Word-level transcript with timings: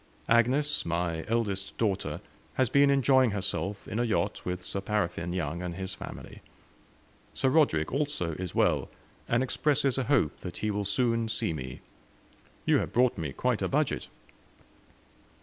Agnes, 0.27 0.83
my 0.83 1.23
eldest 1.27 1.77
daughter, 1.77 2.21
has 2.55 2.71
been 2.71 2.89
enjoying 2.89 3.29
herself 3.29 3.87
in 3.87 3.99
a 3.99 4.03
yacht, 4.03 4.43
with 4.43 4.63
'Sir 4.63 4.81
Paraffine' 4.81 5.31
Young 5.31 5.61
and 5.61 5.75
his 5.75 5.93
family. 5.93 6.41
Sir 7.35 7.49
Roderick, 7.49 7.93
also, 7.93 8.31
is 8.31 8.55
well, 8.55 8.89
and 9.27 9.43
expresses 9.43 9.99
a 9.99 10.05
hope 10.05 10.39
that 10.39 10.57
he 10.57 10.71
will 10.71 10.85
soon 10.85 11.27
see 11.27 11.53
me. 11.53 11.81
You 12.65 12.79
have 12.79 12.91
brought 12.93 13.15
me 13.15 13.31
quite 13.31 13.61
a 13.61 13.67
budget." 13.67 14.07